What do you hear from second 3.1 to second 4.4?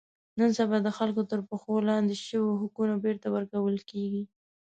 ور کول کېږي.